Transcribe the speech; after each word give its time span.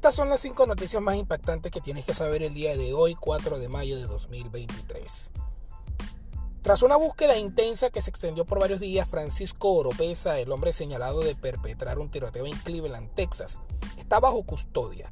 Estas 0.00 0.14
son 0.14 0.30
las 0.30 0.40
cinco 0.40 0.64
noticias 0.64 1.02
más 1.02 1.16
impactantes 1.16 1.70
que 1.70 1.82
tienes 1.82 2.06
que 2.06 2.14
saber 2.14 2.42
el 2.42 2.54
día 2.54 2.74
de 2.74 2.94
hoy, 2.94 3.14
4 3.16 3.58
de 3.58 3.68
mayo 3.68 3.98
de 3.98 4.06
2023. 4.06 5.30
Tras 6.62 6.80
una 6.80 6.96
búsqueda 6.96 7.36
intensa 7.36 7.90
que 7.90 8.00
se 8.00 8.08
extendió 8.08 8.46
por 8.46 8.60
varios 8.60 8.80
días, 8.80 9.06
Francisco 9.06 9.72
Oropesa, 9.72 10.38
el 10.38 10.52
hombre 10.52 10.72
señalado 10.72 11.20
de 11.20 11.34
perpetrar 11.34 11.98
un 11.98 12.10
tiroteo 12.10 12.46
en 12.46 12.56
Cleveland, 12.60 13.14
Texas, 13.14 13.60
está 13.98 14.20
bajo 14.20 14.42
custodia. 14.42 15.10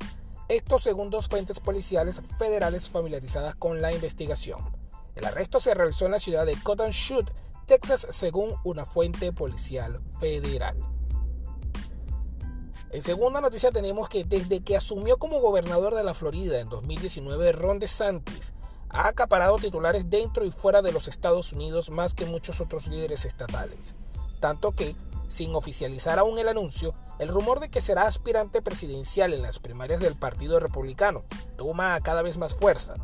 Esto 0.48 0.78
según 0.78 1.10
dos 1.10 1.28
fuentes 1.28 1.60
policiales 1.60 2.22
federales 2.38 2.88
familiarizadas 2.88 3.56
con 3.56 3.82
la 3.82 3.92
investigación. 3.92 4.74
El 5.16 5.26
arresto 5.26 5.60
se 5.60 5.74
realizó 5.74 6.06
en 6.06 6.12
la 6.12 6.18
ciudad 6.18 6.46
de 6.46 6.56
Cotton 6.62 6.92
Shoot, 6.92 7.30
Texas, 7.66 8.06
según 8.08 8.54
una 8.64 8.86
fuente 8.86 9.34
policial 9.34 10.00
federal. 10.18 10.82
En 12.90 13.02
segunda 13.02 13.42
noticia 13.42 13.70
tenemos 13.70 14.08
que 14.08 14.24
desde 14.24 14.60
que 14.60 14.74
asumió 14.74 15.18
como 15.18 15.40
gobernador 15.40 15.94
de 15.94 16.02
la 16.02 16.14
Florida 16.14 16.58
en 16.58 16.70
2019, 16.70 17.52
Ron 17.52 17.78
DeSantis 17.78 18.54
ha 18.88 19.08
acaparado 19.08 19.56
titulares 19.56 20.08
dentro 20.08 20.46
y 20.46 20.50
fuera 20.50 20.80
de 20.80 20.90
los 20.90 21.06
Estados 21.06 21.52
Unidos 21.52 21.90
más 21.90 22.14
que 22.14 22.24
muchos 22.24 22.62
otros 22.62 22.86
líderes 22.86 23.26
estatales. 23.26 23.94
Tanto 24.40 24.72
que, 24.72 24.96
sin 25.28 25.54
oficializar 25.54 26.18
aún 26.18 26.38
el 26.38 26.48
anuncio, 26.48 26.94
el 27.18 27.28
rumor 27.28 27.60
de 27.60 27.68
que 27.68 27.82
será 27.82 28.06
aspirante 28.06 28.62
presidencial 28.62 29.34
en 29.34 29.42
las 29.42 29.58
primarias 29.58 30.00
del 30.00 30.14
Partido 30.14 30.58
Republicano 30.58 31.24
toma 31.58 32.00
cada 32.00 32.22
vez 32.22 32.38
más 32.38 32.54
fuerza. 32.54 32.94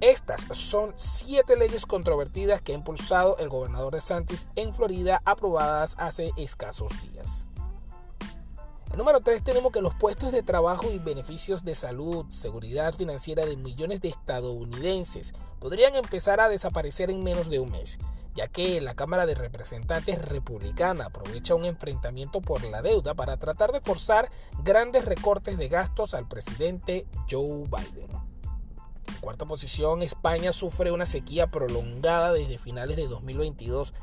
Estas 0.00 0.42
son 0.56 0.92
siete 0.94 1.56
leyes 1.56 1.86
controvertidas 1.86 2.62
que 2.62 2.70
ha 2.70 2.76
impulsado 2.76 3.36
el 3.38 3.48
gobernador 3.48 3.94
de 3.94 4.00
Santis 4.00 4.46
en 4.54 4.72
Florida 4.72 5.22
aprobadas 5.24 5.96
hace 5.98 6.30
escasos 6.36 6.92
días 7.02 7.48
número 8.96 9.20
3 9.20 9.42
tenemos 9.42 9.72
que 9.72 9.80
los 9.82 9.94
puestos 9.94 10.32
de 10.32 10.42
trabajo 10.42 10.90
y 10.90 10.98
beneficios 10.98 11.64
de 11.64 11.74
salud, 11.74 12.26
seguridad 12.28 12.94
financiera 12.94 13.44
de 13.44 13.56
millones 13.56 14.00
de 14.00 14.08
estadounidenses 14.08 15.32
podrían 15.58 15.96
empezar 15.96 16.40
a 16.40 16.48
desaparecer 16.48 17.10
en 17.10 17.24
menos 17.24 17.48
de 17.48 17.58
un 17.58 17.72
mes, 17.72 17.98
ya 18.34 18.48
que 18.48 18.80
la 18.80 18.94
Cámara 18.94 19.26
de 19.26 19.34
Representantes 19.34 20.22
republicana 20.22 21.06
aprovecha 21.06 21.54
un 21.54 21.64
enfrentamiento 21.64 22.40
por 22.40 22.62
la 22.64 22.82
deuda 22.82 23.14
para 23.14 23.36
tratar 23.36 23.72
de 23.72 23.80
forzar 23.80 24.30
grandes 24.62 25.04
recortes 25.04 25.56
de 25.58 25.68
gastos 25.68 26.14
al 26.14 26.28
presidente 26.28 27.06
Joe 27.30 27.64
Biden. 27.64 28.10
En 29.08 29.20
cuarta 29.20 29.46
posición, 29.46 30.02
España 30.02 30.52
sufre 30.52 30.90
una 30.90 31.06
sequía 31.06 31.46
prolongada 31.48 32.32
desde 32.32 32.58
finales 32.58 32.96
de 32.96 33.06
2022. 33.06 33.94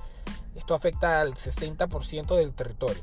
Esto 0.56 0.74
afecta 0.74 1.22
al 1.22 1.36
60% 1.36 2.36
del 2.36 2.54
territorio. 2.54 3.02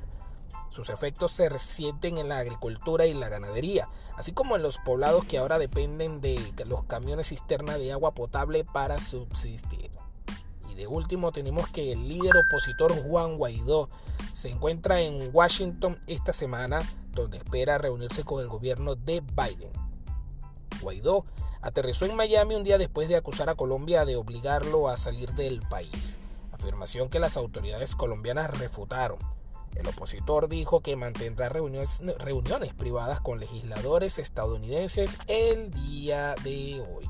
Sus 0.71 0.91
efectos 0.91 1.33
se 1.33 1.49
resienten 1.49 2.19
en 2.19 2.29
la 2.29 2.39
agricultura 2.39 3.07
y 3.07 3.15
la 3.15 3.29
ganadería, 3.29 3.89
así 4.17 4.33
como 4.33 4.57
en 4.57 4.63
los 4.63 4.79
poblados 4.79 5.25
que 5.25 5.39
ahora 5.39 5.59
dependen 5.59 6.21
de 6.21 6.41
los 6.67 6.85
camiones 6.85 7.29
cisterna 7.29 7.79
de 7.79 7.93
agua 7.93 8.13
potable 8.13 8.65
para 8.65 8.99
subsistir. 8.99 9.91
Y 10.71 10.75
de 10.75 10.87
último 10.87 11.33
tenemos 11.33 11.69
que 11.69 11.93
el 11.93 12.09
líder 12.09 12.37
opositor 12.37 12.93
Juan 13.03 13.37
Guaidó 13.39 13.89
se 14.33 14.51
encuentra 14.51 15.01
en 15.01 15.31
Washington 15.33 15.99
esta 16.07 16.33
semana, 16.33 16.83
donde 17.13 17.39
espera 17.39 17.79
reunirse 17.79 18.25
con 18.25 18.41
el 18.41 18.49
gobierno 18.49 18.95
de 18.95 19.21
Biden. 19.21 19.73
Guaidó 20.81 21.25
aterrizó 21.61 22.07
en 22.07 22.15
Miami 22.15 22.55
un 22.55 22.65
día 22.65 22.79
después 22.79 23.09
de 23.09 23.17
acusar 23.17 23.49
a 23.49 23.57
Colombia 23.57 24.05
de 24.05 24.17
obligarlo 24.17 24.89
a 24.89 24.97
salir 24.97 25.33
del 25.33 25.61
país, 25.63 26.21
afirmación 26.53 27.09
que 27.09 27.19
las 27.19 27.37
autoridades 27.37 27.95
colombianas 27.95 28.57
refutaron. 28.59 29.19
El 29.75 29.87
opositor 29.87 30.49
dijo 30.49 30.81
que 30.81 30.97
mantendrá 30.97 31.49
reuniones, 31.49 32.01
privadas 32.75 33.21
con 33.21 33.41
legisladores 33.41 34.19
estadounidenses 34.19 35.19
el 35.27 35.71
día 35.71 36.35
de 36.45 36.81
hoy. 36.81 37.08